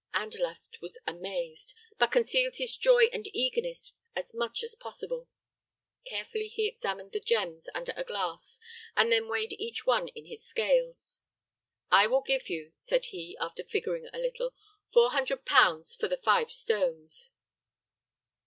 [0.15, 5.27] Andalaft was amazed, but concealed his joy and eagerness as much as possible.
[6.07, 8.59] Carefully he examined the gems under a glass
[8.97, 11.21] and then weighed each one in his scales.
[11.91, 14.55] "I will give you," said he, after figuring a little,
[14.91, 17.29] "four hundred pounds for the five stones."